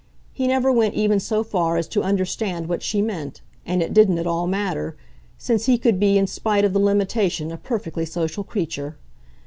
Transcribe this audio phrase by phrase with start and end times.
[0.33, 4.17] He never went even so far as to understand what she meant, and it didn't
[4.17, 4.97] at all matter,
[5.37, 8.97] since he could be in spite of the limitation a perfectly social creature.